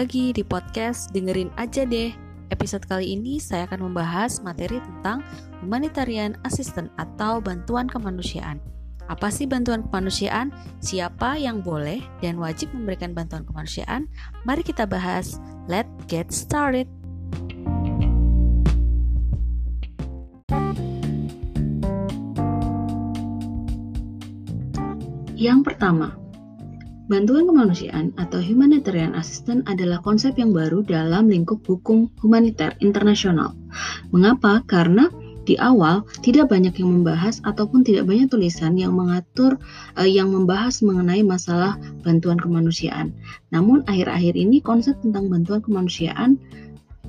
Lagi 0.00 0.32
di 0.32 0.40
podcast 0.40 1.12
Dengerin 1.12 1.52
Aja 1.60 1.84
Deh. 1.84 2.08
Episode 2.48 2.88
kali 2.88 3.20
ini 3.20 3.36
saya 3.36 3.68
akan 3.68 3.92
membahas 3.92 4.40
materi 4.40 4.80
tentang 4.80 5.20
humanitarian 5.60 6.40
assistant 6.48 6.88
atau 6.96 7.36
bantuan 7.36 7.84
kemanusiaan. 7.84 8.64
Apa 9.12 9.28
sih 9.28 9.44
bantuan 9.44 9.84
kemanusiaan? 9.84 10.56
Siapa 10.80 11.36
yang 11.36 11.60
boleh 11.60 12.00
dan 12.24 12.40
wajib 12.40 12.72
memberikan 12.72 13.12
bantuan 13.12 13.44
kemanusiaan? 13.44 14.08
Mari 14.48 14.64
kita 14.64 14.88
bahas. 14.88 15.36
Let's 15.68 15.92
get 16.08 16.32
started. 16.32 16.88
Yang 25.36 25.60
pertama, 25.68 26.19
Bantuan 27.10 27.42
kemanusiaan 27.50 28.14
atau 28.14 28.38
humanitarian 28.38 29.18
assistance 29.18 29.66
adalah 29.66 29.98
konsep 29.98 30.38
yang 30.38 30.54
baru 30.54 30.86
dalam 30.86 31.26
lingkup 31.26 31.58
hukum 31.66 32.06
humaniter 32.22 32.78
internasional. 32.78 33.58
Mengapa? 34.14 34.62
Karena 34.70 35.10
di 35.42 35.58
awal 35.58 36.06
tidak 36.22 36.54
banyak 36.54 36.70
yang 36.78 37.02
membahas 37.02 37.42
ataupun 37.42 37.82
tidak 37.82 38.06
banyak 38.06 38.30
tulisan 38.30 38.78
yang 38.78 38.94
mengatur 38.94 39.58
uh, 39.98 40.06
yang 40.06 40.30
membahas 40.30 40.86
mengenai 40.86 41.26
masalah 41.26 41.74
bantuan 42.06 42.38
kemanusiaan. 42.38 43.10
Namun 43.50 43.82
akhir-akhir 43.90 44.38
ini 44.38 44.62
konsep 44.62 44.94
tentang 45.02 45.26
bantuan 45.26 45.66
kemanusiaan 45.66 46.38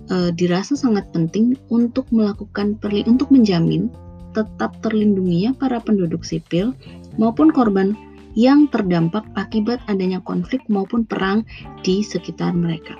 uh, 0.09 0.33
dirasa 0.33 0.73
sangat 0.73 1.13
penting 1.13 1.53
untuk 1.69 2.09
melakukan 2.09 2.73
perli 2.81 3.05
untuk 3.05 3.29
menjamin 3.29 3.93
tetap 4.33 4.81
terlindunginya 4.81 5.53
para 5.53 5.77
penduduk 5.77 6.25
sipil 6.25 6.73
maupun 7.21 7.53
korban 7.53 7.93
yang 8.37 8.71
terdampak 8.71 9.27
akibat 9.35 9.83
adanya 9.91 10.23
konflik 10.23 10.63
maupun 10.71 11.03
perang 11.03 11.43
di 11.83 12.01
sekitar 12.05 12.55
mereka. 12.55 12.95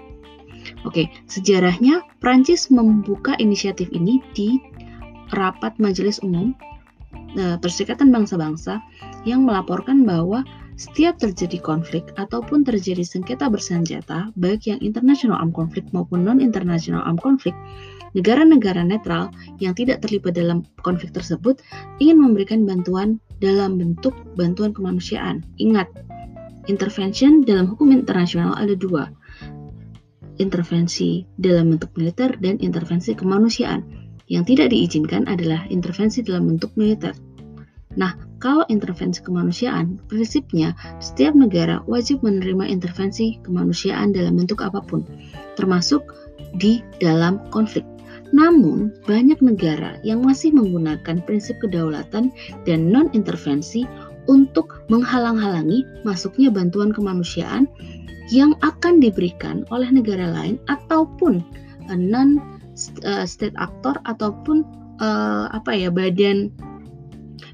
Oke, 0.86 1.10
sejarahnya 1.26 2.06
Prancis 2.22 2.70
membuka 2.70 3.34
inisiatif 3.42 3.90
ini 3.94 4.22
di 4.38 4.62
rapat 5.34 5.74
Majelis 5.82 6.22
Umum 6.22 6.54
e, 7.34 7.58
Perserikatan 7.58 8.14
Bangsa-Bangsa 8.14 8.78
yang 9.26 9.46
melaporkan 9.48 10.06
bahwa 10.06 10.46
setiap 10.78 11.22
terjadi 11.22 11.62
konflik 11.62 12.10
ataupun 12.18 12.66
terjadi 12.66 13.06
sengketa 13.06 13.50
bersenjata, 13.50 14.34
baik 14.38 14.66
yang 14.66 14.82
international 14.82 15.38
armed 15.38 15.54
conflict 15.54 15.90
maupun 15.94 16.26
non-international 16.26 17.06
armed 17.06 17.22
conflict, 17.22 17.58
negara-negara 18.18 18.82
netral 18.82 19.30
yang 19.62 19.78
tidak 19.78 20.02
terlibat 20.02 20.36
dalam 20.36 20.66
konflik 20.82 21.14
tersebut 21.14 21.62
ingin 22.02 22.18
memberikan 22.18 22.66
bantuan 22.66 23.22
dalam 23.42 23.82
bentuk 23.82 24.14
bantuan 24.38 24.72
kemanusiaan. 24.72 25.42
Ingat, 25.58 25.90
intervention 26.70 27.42
dalam 27.42 27.68
hukum 27.68 27.90
internasional 27.90 28.54
ada 28.54 28.78
dua, 28.78 29.10
intervensi 30.38 31.26
dalam 31.42 31.74
bentuk 31.76 31.92
militer 31.98 32.38
dan 32.38 32.62
intervensi 32.62 33.18
kemanusiaan. 33.18 33.82
Yang 34.32 34.56
tidak 34.56 34.68
diizinkan 34.72 35.28
adalah 35.28 35.68
intervensi 35.68 36.24
dalam 36.24 36.48
bentuk 36.48 36.72
militer. 36.80 37.12
Nah, 38.00 38.16
kalau 38.40 38.64
intervensi 38.72 39.20
kemanusiaan, 39.20 40.00
prinsipnya 40.08 40.72
setiap 41.04 41.36
negara 41.36 41.84
wajib 41.84 42.24
menerima 42.24 42.64
intervensi 42.72 43.44
kemanusiaan 43.44 44.16
dalam 44.16 44.40
bentuk 44.40 44.64
apa 44.64 44.80
pun, 44.80 45.04
termasuk 45.60 46.08
di 46.56 46.80
dalam 47.04 47.44
konflik. 47.52 47.84
Namun, 48.32 48.96
banyak 49.04 49.44
negara 49.44 50.00
yang 50.08 50.24
masih 50.24 50.56
menggunakan 50.56 51.20
prinsip 51.28 51.60
kedaulatan 51.60 52.32
dan 52.64 52.80
non-intervensi 52.88 53.84
untuk 54.32 54.88
menghalang-halangi 54.88 55.84
masuknya 56.08 56.48
bantuan 56.48 56.96
kemanusiaan 56.96 57.68
yang 58.32 58.56
akan 58.64 59.04
diberikan 59.04 59.68
oleh 59.74 59.92
negara 59.92 60.32
lain 60.32 60.56
ataupun 60.72 61.44
uh, 61.92 62.00
non 62.00 62.40
uh, 63.04 63.28
state 63.28 63.56
actor 63.60 64.00
ataupun 64.08 64.64
uh, 65.04 65.52
apa 65.52 65.76
ya 65.76 65.92
badan 65.92 66.54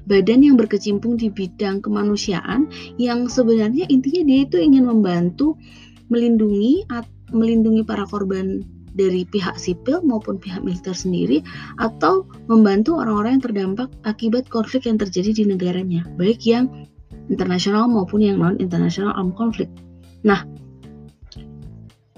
badan 0.06 0.40
yang 0.40 0.56
berkecimpung 0.56 1.18
di 1.18 1.28
bidang 1.28 1.82
kemanusiaan 1.82 2.70
yang 2.96 3.26
sebenarnya 3.26 3.90
intinya 3.90 4.22
dia 4.24 4.38
itu 4.46 4.56
ingin 4.56 4.86
membantu 4.88 5.58
melindungi 6.08 6.86
melindungi 7.34 7.84
para 7.84 8.08
korban 8.08 8.64
dari 8.94 9.24
pihak 9.28 9.56
sipil 9.60 10.00
maupun 10.04 10.40
pihak 10.40 10.62
militer 10.64 10.94
sendiri 10.94 11.44
atau 11.80 12.24
membantu 12.46 13.00
orang-orang 13.00 13.38
yang 13.38 13.44
terdampak 13.44 13.88
akibat 14.04 14.46
konflik 14.48 14.86
yang 14.88 14.96
terjadi 14.96 15.42
di 15.42 15.44
negaranya, 15.48 16.06
baik 16.16 16.44
yang 16.44 16.88
internasional 17.28 17.88
maupun 17.88 18.24
yang 18.24 18.40
non-internasional 18.40 19.12
armed 19.12 19.36
conflict. 19.36 19.72
Nah, 20.24 20.44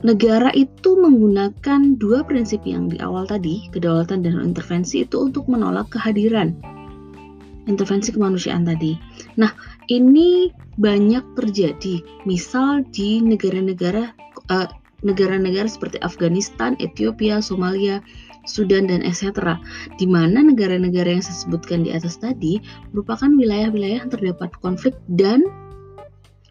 negara 0.06 0.54
itu 0.54 0.96
menggunakan 0.96 1.98
dua 1.98 2.22
prinsip 2.22 2.62
yang 2.64 2.86
di 2.86 3.02
awal 3.02 3.26
tadi, 3.26 3.66
kedaulatan 3.74 4.22
dan 4.22 4.40
intervensi 4.40 5.02
itu 5.04 5.28
untuk 5.28 5.50
menolak 5.50 5.90
kehadiran 5.90 6.54
intervensi 7.68 8.10
kemanusiaan 8.10 8.66
tadi. 8.66 8.98
Nah, 9.38 9.54
ini 9.86 10.50
banyak 10.80 11.38
terjadi, 11.38 12.02
misal 12.26 12.82
di 12.90 13.22
negara-negara 13.22 14.10
uh, 14.50 14.68
negara-negara 15.06 15.66
seperti 15.66 16.00
Afghanistan, 16.04 16.76
Ethiopia, 16.80 17.40
Somalia, 17.40 18.00
Sudan, 18.48 18.88
dan 18.88 19.04
etc. 19.04 19.56
Di 20.00 20.08
mana 20.08 20.40
negara-negara 20.40 21.18
yang 21.18 21.24
saya 21.24 21.36
sebutkan 21.44 21.84
di 21.84 21.92
atas 21.92 22.20
tadi 22.20 22.60
merupakan 22.92 23.28
wilayah-wilayah 23.28 24.06
yang 24.06 24.12
terdapat 24.12 24.50
konflik 24.60 24.96
dan 25.12 25.44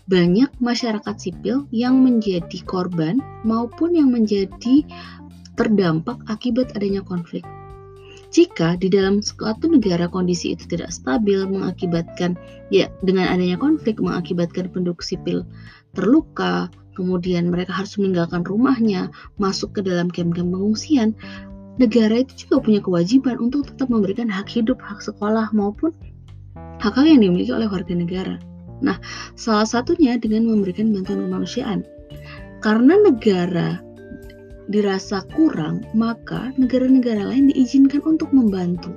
banyak 0.10 0.50
masyarakat 0.58 1.16
sipil 1.22 1.70
yang 1.70 2.02
menjadi 2.02 2.66
korban 2.66 3.22
maupun 3.46 3.94
yang 3.94 4.10
menjadi 4.10 4.82
terdampak 5.54 6.18
akibat 6.26 6.74
adanya 6.74 7.06
konflik. 7.06 7.46
Jika 8.30 8.78
di 8.78 8.94
dalam 8.94 9.26
suatu 9.26 9.66
negara 9.66 10.06
kondisi 10.06 10.54
itu 10.54 10.70
tidak 10.70 10.94
stabil 10.94 11.50
mengakibatkan 11.50 12.38
ya 12.70 12.86
dengan 13.02 13.26
adanya 13.26 13.58
konflik 13.58 13.98
mengakibatkan 13.98 14.70
penduduk 14.70 15.02
sipil 15.02 15.46
terluka, 15.98 16.70
kemudian 16.94 17.50
mereka 17.50 17.74
harus 17.74 17.98
meninggalkan 17.98 18.46
rumahnya, 18.46 19.14
masuk 19.42 19.78
ke 19.78 19.82
dalam 19.86 20.08
kem-kem 20.08 20.50
pengungsian, 20.50 21.18
negara 21.80 22.22
itu 22.22 22.46
juga 22.46 22.62
punya 22.62 22.82
kewajiban 22.84 23.40
untuk 23.40 23.72
tetap 23.72 23.88
memberikan 23.88 24.28
hak 24.28 24.52
hidup, 24.52 24.78
hak 24.84 25.00
sekolah 25.00 25.50
maupun 25.56 25.96
hak-hak 26.80 27.06
yang 27.08 27.24
dimiliki 27.24 27.52
oleh 27.56 27.68
warga 27.68 27.94
negara. 27.96 28.36
Nah, 28.80 29.00
salah 29.36 29.68
satunya 29.68 30.16
dengan 30.16 30.48
memberikan 30.48 30.92
bantuan 30.96 31.28
kemanusiaan. 31.28 31.84
Karena 32.60 33.00
negara 33.00 33.80
dirasa 34.70 35.26
kurang, 35.34 35.84
maka 35.98 36.52
negara-negara 36.56 37.26
lain 37.26 37.52
diizinkan 37.52 38.04
untuk 38.06 38.30
membantu. 38.32 38.94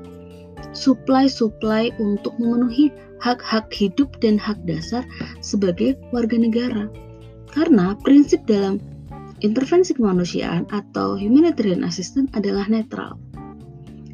Supply-supply 0.73 1.97
untuk 1.99 2.37
memenuhi 2.39 2.95
hak-hak 3.23 3.71
hidup 3.71 4.19
dan 4.19 4.39
hak 4.39 4.59
dasar 4.67 5.07
sebagai 5.43 5.99
warga 6.11 6.39
negara. 6.39 6.87
Karena 7.53 7.93
prinsip 8.01 8.49
dalam 8.49 8.81
intervensi 9.45 9.93
kemanusiaan 9.93 10.65
atau 10.73 11.21
humanitarian 11.21 11.85
assistance 11.85 12.33
adalah 12.33 12.65
netral. 12.73 13.21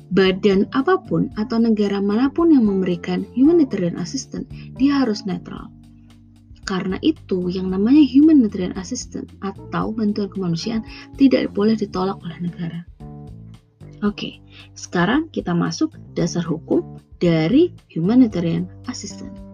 Badan 0.08 0.66
apa 0.74 0.98
pun 1.04 1.30
atau 1.38 1.62
negara 1.62 2.02
mana 2.02 2.32
pun 2.32 2.50
yang 2.50 2.66
memberikan 2.66 3.22
humanitarian 3.36 4.00
assistance, 4.00 4.48
dia 4.74 5.04
harus 5.04 5.22
netral. 5.28 5.70
Karena 6.64 7.00
itu, 7.00 7.48
yang 7.48 7.72
namanya 7.72 8.04
humanitarian 8.04 8.76
assistance 8.76 9.32
atau 9.40 9.92
bantuan 9.92 10.28
kemanusiaan 10.28 10.84
tidak 11.16 11.48
boleh 11.56 11.76
ditolak 11.76 12.20
oleh 12.20 12.38
negara. 12.44 12.84
Oke, 14.04 14.44
sekarang 14.76 15.32
kita 15.32 15.56
masuk 15.56 15.96
dasar 16.12 16.44
hukum 16.44 17.00
dari 17.18 17.72
humanitarian 17.92 18.68
assistance. 18.86 19.47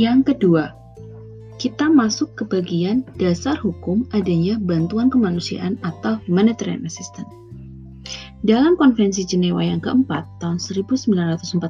Yang 0.00 0.32
kedua, 0.32 0.72
kita 1.60 1.92
masuk 1.92 2.32
ke 2.32 2.48
bagian 2.48 3.04
dasar 3.20 3.60
hukum 3.60 4.08
adanya 4.16 4.56
bantuan 4.56 5.12
kemanusiaan 5.12 5.76
atau 5.84 6.16
humanitarian 6.24 6.88
assistance. 6.88 7.28
Dalam 8.40 8.80
Konvensi 8.80 9.28
Jenewa 9.28 9.60
yang 9.60 9.84
keempat 9.84 10.24
tahun 10.40 10.56
1949 10.56 11.60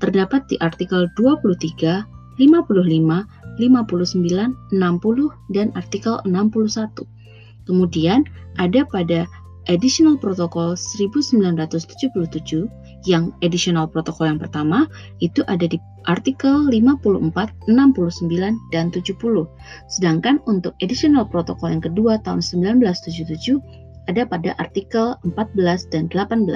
terdapat 0.00 0.48
di 0.48 0.56
artikel 0.64 1.12
23, 1.20 2.08
55, 2.40 2.40
59, 2.40 4.72
60, 4.72 5.52
dan 5.52 5.68
artikel 5.76 6.16
61. 6.24 7.68
Kemudian 7.68 8.24
ada 8.56 8.80
pada 8.88 9.28
Additional 9.70 10.18
Protocol 10.18 10.74
1977 10.74 12.10
yang 13.06 13.30
additional 13.46 13.86
protokol 13.86 14.26
yang 14.26 14.42
pertama 14.42 14.90
itu 15.22 15.46
ada 15.46 15.62
di 15.62 15.78
artikel 16.10 16.66
54, 16.66 17.70
69, 17.70 18.58
dan 18.74 18.90
70. 18.90 19.46
Sedangkan 19.86 20.42
untuk 20.50 20.74
additional 20.82 21.22
protokol 21.22 21.70
yang 21.70 21.86
kedua 21.86 22.18
tahun 22.26 22.42
1977 22.42 23.62
ada 24.10 24.26
pada 24.26 24.58
artikel 24.58 25.14
14 25.22 25.86
dan 25.94 26.10
18. 26.10 26.50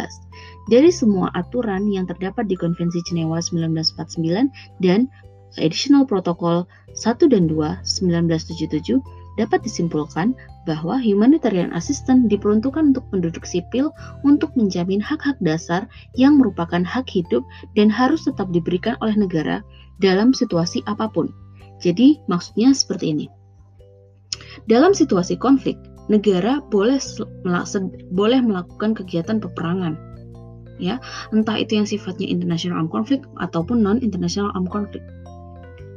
Dari 0.75 0.91
semua 0.91 1.31
aturan 1.39 1.87
yang 1.95 2.11
terdapat 2.11 2.51
di 2.51 2.59
Konvensi 2.59 2.99
Jenewa 3.07 3.39
1949 3.39 4.51
dan 4.83 5.07
Additional 5.55 6.03
Protocol 6.03 6.67
1 6.99 7.31
dan 7.31 7.47
2 7.47 7.79
1977 7.87 8.99
dapat 9.35 9.63
disimpulkan 9.67 10.33
bahwa 10.65 10.97
humanitarian 10.97 11.75
assistance 11.77 12.27
diperuntukkan 12.31 12.95
untuk 12.95 13.05
penduduk 13.11 13.45
sipil 13.45 13.91
untuk 14.23 14.55
menjamin 14.57 15.03
hak-hak 15.03 15.37
dasar 15.43 15.85
yang 16.17 16.41
merupakan 16.41 16.81
hak 16.83 17.07
hidup 17.11 17.43
dan 17.75 17.93
harus 17.93 18.25
tetap 18.25 18.49
diberikan 18.55 18.95
oleh 19.05 19.15
negara 19.15 19.61
dalam 19.99 20.33
situasi 20.33 20.83
apa 20.87 21.11
pun. 21.11 21.31
Jadi, 21.83 22.23
maksudnya 22.31 22.73
seperti 22.73 23.13
ini. 23.13 23.27
Dalam 24.71 24.97
situasi 24.97 25.37
konflik, 25.37 25.77
negara 26.09 26.63
boleh 26.73 27.01
boleh 28.13 28.41
melakukan 28.41 28.97
kegiatan 28.97 29.43
peperangan. 29.43 29.99
Ya, 30.83 30.99
entah 31.31 31.55
itu 31.55 31.79
yang 31.79 31.87
sifatnya 31.87 32.27
international 32.27 32.83
armed 32.83 32.91
conflict 32.91 33.25
ataupun 33.39 33.79
non 33.79 34.03
international 34.03 34.51
armed 34.59 34.71
conflict. 34.75 35.07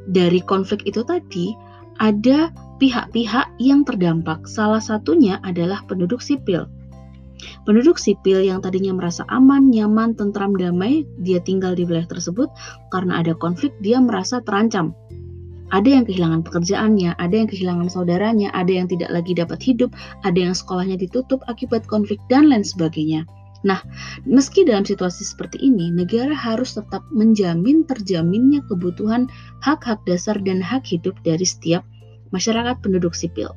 Dari 0.08 0.38
konflik 0.46 0.86
itu 0.86 1.02
tadi 1.02 1.52
ada 1.98 2.54
pihak-pihak 2.78 3.46
yang 3.58 3.82
terdampak. 3.82 4.46
Salah 4.46 4.80
satunya 4.80 5.42
adalah 5.42 5.82
penduduk 5.86 6.22
sipil. 6.22 6.70
Penduduk 7.62 8.02
sipil 8.02 8.42
yang 8.42 8.58
tadinya 8.58 8.94
merasa 8.94 9.22
aman, 9.30 9.70
nyaman, 9.70 10.14
tentram, 10.18 10.58
damai, 10.58 11.06
dia 11.22 11.38
tinggal 11.38 11.78
di 11.78 11.86
wilayah 11.86 12.10
tersebut 12.10 12.50
karena 12.90 13.22
ada 13.22 13.34
konflik, 13.38 13.70
dia 13.78 14.02
merasa 14.02 14.42
terancam. 14.42 14.90
Ada 15.68 16.00
yang 16.00 16.04
kehilangan 16.08 16.48
pekerjaannya, 16.48 17.20
ada 17.20 17.34
yang 17.36 17.46
kehilangan 17.46 17.92
saudaranya, 17.92 18.48
ada 18.56 18.72
yang 18.72 18.88
tidak 18.88 19.12
lagi 19.12 19.36
dapat 19.36 19.60
hidup, 19.60 19.92
ada 20.24 20.38
yang 20.40 20.56
sekolahnya 20.56 20.96
ditutup 20.96 21.44
akibat 21.44 21.84
konflik, 21.84 22.16
dan 22.32 22.48
lain 22.48 22.64
sebagainya. 22.64 23.28
Nah, 23.66 23.82
meski 24.24 24.64
dalam 24.64 24.88
situasi 24.88 25.28
seperti 25.28 25.60
ini, 25.60 25.92
negara 25.92 26.32
harus 26.32 26.78
tetap 26.78 27.04
menjamin 27.12 27.84
terjaminnya 27.84 28.64
kebutuhan 28.70 29.28
hak-hak 29.60 30.00
dasar 30.08 30.40
dan 30.40 30.62
hak 30.62 30.88
hidup 30.88 31.18
dari 31.26 31.44
setiap 31.44 31.84
masyarakat 32.30 32.78
penduduk 32.80 33.12
sipil. 33.16 33.52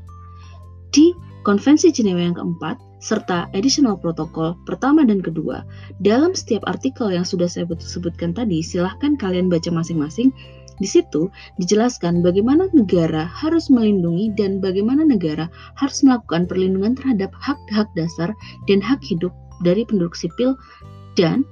Di 0.91 1.15
Konvensi 1.41 1.89
Jenewa 1.89 2.21
yang 2.21 2.37
keempat, 2.37 2.77
serta 3.01 3.49
additional 3.57 3.97
protokol 3.97 4.53
pertama 4.69 5.01
dan 5.01 5.25
kedua, 5.25 5.65
dalam 5.97 6.37
setiap 6.37 6.61
artikel 6.69 7.09
yang 7.09 7.25
sudah 7.25 7.49
saya 7.49 7.65
sebutkan 7.81 8.37
tadi, 8.37 8.61
silahkan 8.61 9.17
kalian 9.17 9.49
baca 9.49 9.73
masing-masing. 9.73 10.29
Di 10.77 10.89
situ 10.89 11.29
dijelaskan 11.61 12.25
bagaimana 12.25 12.69
negara 12.73 13.29
harus 13.29 13.69
melindungi 13.69 14.33
dan 14.33 14.61
bagaimana 14.61 15.05
negara 15.05 15.49
harus 15.77 16.01
melakukan 16.01 16.49
perlindungan 16.49 16.97
terhadap 16.97 17.29
hak-hak 17.37 17.85
dasar 17.93 18.33
dan 18.65 18.81
hak 18.81 19.01
hidup 19.05 19.29
dari 19.61 19.85
penduduk 19.85 20.17
sipil 20.17 20.57
dan 21.13 21.45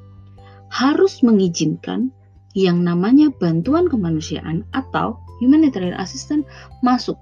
harus 0.74 1.22
mengizinkan 1.22 2.10
yang 2.58 2.82
namanya 2.82 3.30
bantuan 3.38 3.86
kemanusiaan 3.86 4.66
atau 4.74 5.22
humanitarian 5.40 5.96
assistance 5.98 6.46
masuk. 6.86 7.16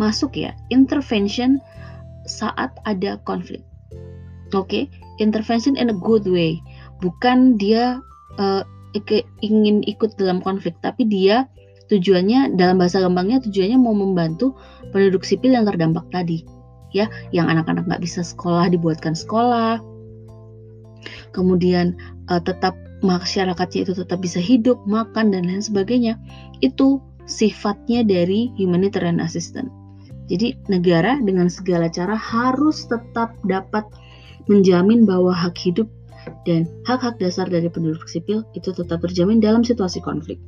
Masuk 0.00 0.34
ya, 0.34 0.54
intervention 0.74 1.62
saat 2.26 2.74
ada 2.88 3.20
konflik. 3.28 3.62
Oke, 4.54 4.66
okay? 4.66 4.84
intervention 5.18 5.74
in 5.78 5.90
a 5.90 5.96
good 5.96 6.26
way. 6.26 6.58
Bukan 7.02 7.58
dia 7.58 7.98
uh, 8.38 8.62
ingin 9.42 9.82
ikut 9.86 10.14
dalam 10.18 10.42
konflik, 10.42 10.74
tapi 10.82 11.06
dia 11.06 11.46
tujuannya 11.92 12.56
dalam 12.56 12.80
bahasa 12.80 13.02
gampangnya 13.02 13.42
tujuannya 13.44 13.76
mau 13.76 13.92
membantu 13.92 14.56
penduduk 14.90 15.26
sipil 15.26 15.52
yang 15.52 15.68
terdampak 15.68 16.06
tadi 16.08 16.48
ya 16.94 17.10
yang 17.34 17.50
anak-anak 17.50 17.84
nggak 17.84 18.02
bisa 18.02 18.22
sekolah 18.24 18.70
dibuatkan 18.70 19.12
sekolah 19.12 19.82
kemudian 21.36 21.98
uh, 22.32 22.40
tetap 22.40 22.72
masyarakatnya 23.04 23.84
itu 23.84 23.92
tetap 23.92 24.18
bisa 24.24 24.40
hidup 24.40 24.80
makan 24.88 25.30
dan 25.30 25.44
lain 25.44 25.60
sebagainya 25.60 26.16
itu 26.64 26.98
sifatnya 27.28 28.00
dari 28.02 28.50
humanitarian 28.56 29.20
assistance 29.20 29.70
jadi 30.24 30.56
negara 30.72 31.20
dengan 31.20 31.52
segala 31.52 31.92
cara 31.92 32.16
harus 32.16 32.88
tetap 32.88 33.36
dapat 33.44 33.84
menjamin 34.48 35.04
bahwa 35.04 35.32
hak 35.32 35.56
hidup 35.60 35.88
dan 36.48 36.64
hak-hak 36.88 37.20
dasar 37.20 37.44
dari 37.48 37.68
penduduk 37.68 38.08
sipil 38.08 38.44
itu 38.56 38.72
tetap 38.72 39.04
terjamin 39.04 39.44
dalam 39.44 39.60
situasi 39.60 40.00
konflik. 40.00 40.40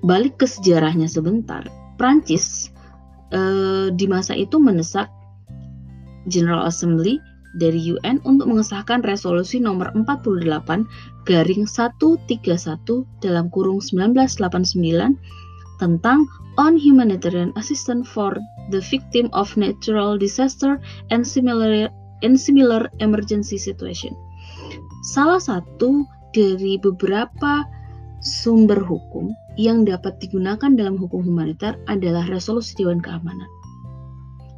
Balik 0.00 0.40
ke 0.40 0.46
sejarahnya 0.48 1.08
sebentar, 1.08 1.64
Prancis 2.00 2.72
eh, 3.32 3.92
di 3.92 4.06
masa 4.08 4.32
itu 4.32 4.56
mendesak 4.56 5.12
General 6.32 6.64
Assembly 6.64 7.20
dari 7.56 7.96
UN 7.96 8.20
untuk 8.28 8.52
mengesahkan 8.52 9.00
resolusi 9.02 9.58
nomor 9.58 9.90
48 9.96 10.44
garing 11.24 11.64
131 11.64 12.44
dalam 13.24 13.48
kurung 13.50 13.80
1989 13.80 15.16
tentang 15.80 16.24
on 16.56 16.76
humanitarian 16.76 17.52
assistance 17.60 18.08
for 18.08 18.36
the 18.72 18.80
victim 18.80 19.28
of 19.36 19.52
natural 19.60 20.16
disaster 20.16 20.80
and 21.12 21.24
similar 21.24 21.88
and 22.24 22.36
similar 22.36 22.88
emergency 23.04 23.60
situation. 23.60 24.16
Salah 25.12 25.38
satu 25.38 26.08
dari 26.32 26.80
beberapa 26.80 27.64
sumber 28.24 28.80
hukum 28.80 29.32
yang 29.56 29.84
dapat 29.84 30.20
digunakan 30.20 30.72
dalam 30.74 30.96
hukum 31.00 31.24
humaniter 31.24 31.76
adalah 31.88 32.24
resolusi 32.28 32.76
Dewan 32.76 33.00
Keamanan. 33.00 33.48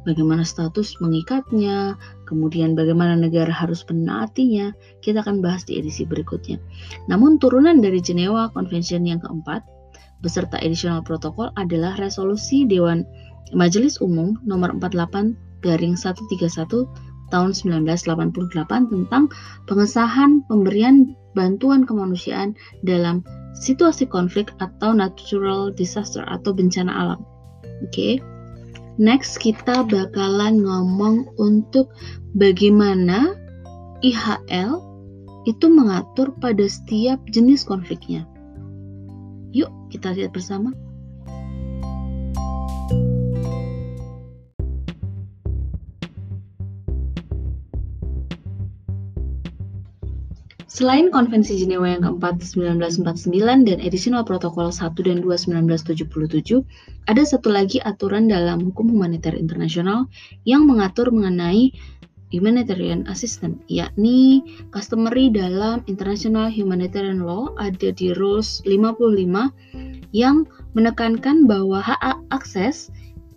Bagaimana 0.07 0.47
status 0.47 0.95
mengikatnya, 1.03 1.99
kemudian 2.23 2.71
bagaimana 2.71 3.19
negara 3.19 3.51
harus 3.51 3.83
menaatinya, 3.83 4.71
kita 5.03 5.21
akan 5.21 5.43
bahas 5.43 5.67
di 5.67 5.75
edisi 5.75 6.07
berikutnya. 6.07 6.55
Namun 7.11 7.35
turunan 7.37 7.83
dari 7.83 7.99
Jenewa 7.99 8.47
Convention 8.55 9.03
yang 9.03 9.19
keempat, 9.19 9.67
beserta 10.23 10.55
additional 10.63 11.03
protokol 11.03 11.51
adalah 11.59 11.99
resolusi 11.99 12.63
Dewan 12.63 13.03
Majelis 13.51 13.99
Umum 13.99 14.39
nomor 14.47 14.71
48 14.77 15.35
garing 15.59 15.99
131 15.99 16.87
tahun 17.29 17.51
1988 17.53 18.89
tentang 18.89 19.23
pengesahan 19.69 20.41
pemberian 20.49 21.13
bantuan 21.37 21.85
kemanusiaan 21.85 22.57
dalam 22.81 23.21
situasi 23.53 24.09
konflik 24.09 24.53
atau 24.63 24.95
natural 24.95 25.69
disaster 25.73 26.25
atau 26.25 26.55
bencana 26.55 26.89
alam. 26.89 27.19
Oke. 27.85 28.17
Okay. 28.17 28.38
Next 28.99 29.39
kita 29.39 29.87
bakalan 29.87 30.59
ngomong 30.67 31.31
untuk 31.39 31.95
bagaimana 32.35 33.31
IHL 34.03 34.83
itu 35.47 35.65
mengatur 35.71 36.35
pada 36.43 36.67
setiap 36.67 37.23
jenis 37.31 37.63
konfliknya. 37.63 38.27
Yuk, 39.55 39.71
kita 39.87 40.11
lihat 40.11 40.35
bersama. 40.35 40.75
Selain 50.79 51.11
Konvensi 51.11 51.59
Jenewa 51.59 51.91
yang 51.91 52.07
keempat 52.07 52.39
1949 52.39 53.67
dan 53.67 53.83
Additional 53.83 54.23
Protokol 54.23 54.71
1 54.71 54.95
dan 55.03 55.19
2 55.19 55.67
1977, 55.67 56.63
ada 57.03 57.19
satu 57.19 57.51
lagi 57.51 57.83
aturan 57.83 58.31
dalam 58.31 58.63
hukum 58.63 58.87
humaniter 58.87 59.35
internasional 59.35 60.07
yang 60.47 60.63
mengatur 60.63 61.11
mengenai 61.11 61.75
humanitarian 62.31 63.03
assistance, 63.11 63.59
yakni 63.67 64.39
customary 64.71 65.27
dalam 65.27 65.83
international 65.91 66.47
humanitarian 66.47 67.27
law 67.27 67.51
ada 67.59 67.91
di 67.91 68.15
Rules 68.15 68.63
55 68.63 69.19
yang 70.15 70.47
menekankan 70.79 71.43
bahwa 71.43 71.83
hak 71.83 72.23
akses 72.31 72.87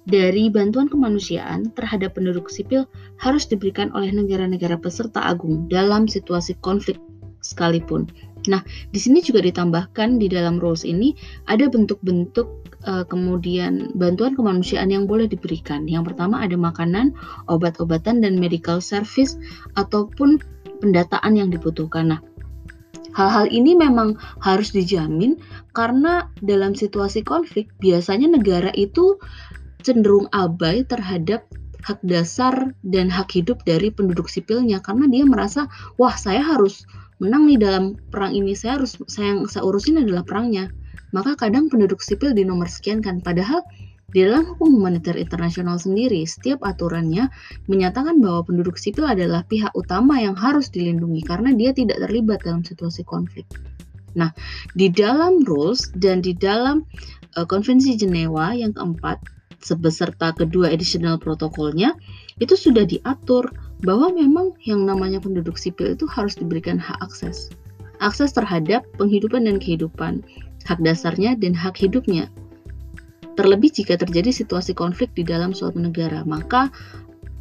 dari 0.07 0.47
bantuan 0.47 0.87
kemanusiaan 0.87 1.75
terhadap 1.75 2.15
penduduk 2.15 2.47
sipil 2.47 2.87
harus 3.19 3.51
diberikan 3.51 3.91
oleh 3.99 4.15
negara-negara 4.15 4.79
peserta 4.79 5.27
agung 5.27 5.67
dalam 5.67 6.07
situasi 6.07 6.55
konflik 6.63 7.03
sekalipun. 7.43 8.09
Nah, 8.51 8.67
di 8.91 8.99
sini 8.99 9.23
juga 9.23 9.39
ditambahkan 9.43 10.19
di 10.19 10.27
dalam 10.27 10.59
rules 10.59 10.83
ini 10.83 11.15
ada 11.47 11.71
bentuk-bentuk 11.71 12.47
uh, 12.87 13.07
kemudian 13.07 13.95
bantuan 13.95 14.35
kemanusiaan 14.35 14.91
yang 14.91 15.07
boleh 15.07 15.31
diberikan. 15.31 15.87
Yang 15.87 16.15
pertama 16.15 16.43
ada 16.43 16.59
makanan, 16.59 17.15
obat-obatan 17.47 18.19
dan 18.19 18.39
medical 18.39 18.83
service 18.83 19.39
ataupun 19.79 20.43
pendataan 20.83 21.39
yang 21.39 21.55
dibutuhkan. 21.55 22.19
Nah, 22.19 22.21
hal-hal 23.15 23.47
ini 23.47 23.79
memang 23.79 24.19
harus 24.43 24.75
dijamin 24.75 25.39
karena 25.71 26.27
dalam 26.43 26.75
situasi 26.75 27.23
konflik 27.23 27.71
biasanya 27.79 28.27
negara 28.27 28.75
itu 28.75 29.21
cenderung 29.87 30.27
abai 30.35 30.83
terhadap 30.87 31.47
hak 31.83 31.99
dasar 32.07 32.73
dan 32.87 33.11
hak 33.11 33.35
hidup 33.35 33.67
dari 33.67 33.91
penduduk 33.91 34.31
sipilnya 34.31 34.79
karena 34.79 35.11
dia 35.11 35.27
merasa 35.27 35.67
wah 35.99 36.15
saya 36.15 36.41
harus 36.41 36.87
menang 37.23 37.47
nih 37.47 37.63
dalam 37.63 37.95
perang 38.11 38.35
ini 38.35 38.59
saya 38.59 38.83
harus 38.83 38.99
saya 39.07 39.39
yang 39.39 39.47
saya 39.47 39.63
urusin 39.63 40.03
adalah 40.03 40.27
perangnya 40.27 40.75
maka 41.15 41.39
kadang 41.39 41.71
penduduk 41.71 42.03
sipil 42.03 42.35
di 42.35 42.43
nomor 42.43 42.67
sekian 42.67 42.99
kan 42.99 43.23
padahal 43.23 43.63
Di 44.13 44.29
dalam 44.29 44.45
hukum 44.45 44.77
humaniter 44.77 45.17
internasional 45.17 45.81
sendiri, 45.81 46.21
setiap 46.29 46.61
aturannya 46.69 47.33
menyatakan 47.65 48.21
bahwa 48.21 48.45
penduduk 48.45 48.77
sipil 48.77 49.09
adalah 49.09 49.41
pihak 49.49 49.73
utama 49.73 50.21
yang 50.21 50.37
harus 50.37 50.69
dilindungi 50.69 51.25
karena 51.25 51.57
dia 51.57 51.73
tidak 51.73 51.97
terlibat 51.97 52.45
dalam 52.45 52.61
situasi 52.61 53.09
konflik. 53.09 53.49
Nah, 54.13 54.37
di 54.77 54.93
dalam 54.93 55.41
rules 55.49 55.89
dan 55.97 56.21
di 56.21 56.37
dalam 56.37 56.85
uh, 57.41 57.49
konvensi 57.49 57.97
Jenewa 57.97 58.53
yang 58.53 58.77
keempat, 58.77 59.17
sebeserta 59.65 60.37
kedua 60.37 60.69
additional 60.69 61.17
protokolnya, 61.17 61.97
itu 62.39 62.55
sudah 62.55 62.87
diatur 62.87 63.51
bahwa 63.83 64.15
memang 64.15 64.55
yang 64.65 64.87
namanya 64.87 65.19
penduduk 65.19 65.59
sipil 65.59 65.93
itu 65.93 66.07
harus 66.07 66.39
diberikan 66.39 66.79
hak 66.79 66.97
akses. 67.03 67.51
Akses 67.99 68.33
terhadap 68.33 68.87
penghidupan 68.97 69.45
dan 69.45 69.59
kehidupan, 69.59 70.23
hak 70.65 70.79
dasarnya 70.81 71.35
dan 71.37 71.53
hak 71.53 71.77
hidupnya, 71.77 72.31
Terlebih 73.33 73.73
jika 73.73 73.97
terjadi 73.97 74.29
situasi 74.29 74.77
konflik 74.77 75.17
di 75.17 75.25
dalam 75.25 75.57
suatu 75.57 75.81
negara, 75.81 76.21
maka 76.29 76.69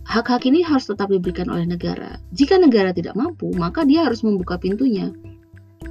hak-hak 0.08 0.48
ini 0.48 0.64
harus 0.64 0.88
tetap 0.88 1.12
diberikan 1.12 1.52
oleh 1.52 1.68
negara. 1.68 2.16
Jika 2.32 2.56
negara 2.56 2.96
tidak 2.96 3.20
mampu, 3.20 3.52
maka 3.60 3.84
dia 3.84 4.08
harus 4.08 4.24
membuka 4.24 4.56
pintunya. 4.56 5.12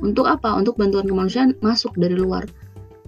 Untuk 0.00 0.24
apa? 0.24 0.56
Untuk 0.56 0.80
bantuan 0.80 1.04
kemanusiaan 1.04 1.52
masuk 1.60 1.92
dari 2.00 2.16
luar. 2.16 2.48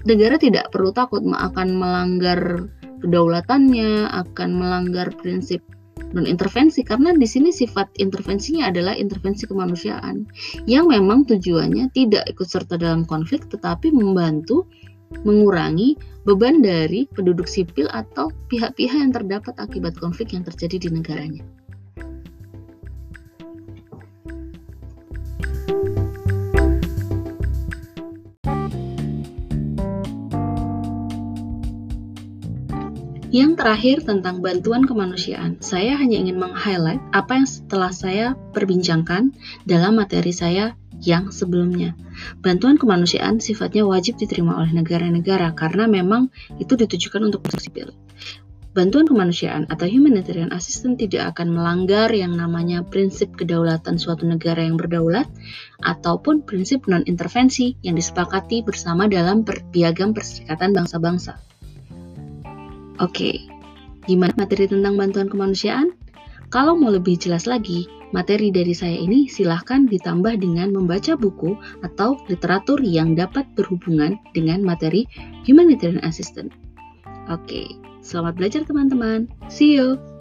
Negara 0.04 0.36
tidak 0.36 0.68
perlu 0.68 0.92
takut 0.92 1.24
akan 1.24 1.68
melanggar 1.80 2.68
kedaulatannya, 3.00 4.12
akan 4.12 4.50
melanggar 4.52 5.08
prinsip 5.16 5.64
non 6.10 6.26
intervensi 6.26 6.82
karena 6.82 7.14
di 7.14 7.24
sini 7.24 7.54
sifat 7.54 8.02
intervensinya 8.02 8.68
adalah 8.68 8.98
intervensi 8.98 9.46
kemanusiaan 9.46 10.26
yang 10.66 10.90
memang 10.90 11.22
tujuannya 11.24 11.94
tidak 11.94 12.26
ikut 12.26 12.48
serta 12.50 12.74
dalam 12.74 13.06
konflik 13.06 13.46
tetapi 13.46 13.94
membantu 13.94 14.66
mengurangi 15.22 15.94
beban 16.24 16.64
dari 16.64 17.04
penduduk 17.12 17.46
sipil 17.46 17.86
atau 17.92 18.32
pihak-pihak 18.48 18.96
yang 18.96 19.12
terdapat 19.12 19.54
akibat 19.60 19.92
konflik 20.00 20.32
yang 20.32 20.46
terjadi 20.46 20.88
di 20.88 20.88
negaranya. 20.88 21.44
Yang 33.32 33.64
terakhir 33.64 34.04
tentang 34.04 34.44
bantuan 34.44 34.84
kemanusiaan, 34.84 35.56
saya 35.64 35.96
hanya 35.96 36.20
ingin 36.20 36.36
meng-highlight 36.36 37.00
apa 37.16 37.40
yang 37.40 37.48
setelah 37.48 37.88
saya 37.88 38.36
perbincangkan 38.52 39.32
dalam 39.64 39.96
materi 39.96 40.36
saya 40.36 40.76
yang 41.00 41.32
sebelumnya. 41.32 41.96
Bantuan 42.44 42.76
kemanusiaan 42.76 43.40
sifatnya 43.40 43.88
wajib 43.88 44.20
diterima 44.20 44.60
oleh 44.60 44.76
negara-negara 44.76 45.56
karena 45.56 45.88
memang 45.88 46.28
itu 46.60 46.76
ditujukan 46.76 47.32
untuk 47.32 47.40
sipil. 47.56 47.96
Bantuan 48.76 49.08
kemanusiaan 49.08 49.64
atau 49.72 49.88
humanitarian 49.88 50.52
assistance 50.52 51.00
tidak 51.00 51.32
akan 51.32 51.56
melanggar 51.56 52.12
yang 52.12 52.36
namanya 52.36 52.84
prinsip 52.84 53.32
kedaulatan 53.32 53.96
suatu 53.96 54.28
negara 54.28 54.60
yang 54.60 54.76
berdaulat 54.76 55.24
ataupun 55.80 56.44
prinsip 56.44 56.84
non-intervensi 56.84 57.80
yang 57.80 57.96
disepakati 57.96 58.60
bersama 58.60 59.08
dalam 59.08 59.40
piagam 59.72 60.12
Perserikatan 60.12 60.76
Bangsa-Bangsa. 60.76 61.51
Oke, 63.02 63.50
gimana 64.06 64.30
materi 64.38 64.70
tentang 64.70 64.94
bantuan 64.94 65.26
kemanusiaan? 65.26 65.90
Kalau 66.54 66.78
mau 66.78 66.94
lebih 66.94 67.18
jelas 67.18 67.50
lagi, 67.50 67.90
materi 68.14 68.54
dari 68.54 68.70
saya 68.70 68.94
ini 68.94 69.26
silahkan 69.26 69.90
ditambah 69.90 70.38
dengan 70.38 70.70
membaca 70.70 71.18
buku 71.18 71.58
atau 71.82 72.14
literatur 72.30 72.78
yang 72.78 73.18
dapat 73.18 73.42
berhubungan 73.58 74.22
dengan 74.30 74.62
materi 74.62 75.08
humanitarian 75.42 75.98
assistant. 76.06 76.54
Oke, 77.26 77.74
selamat 78.06 78.38
belajar 78.38 78.62
teman-teman. 78.62 79.26
See 79.50 79.74
you! 79.74 80.11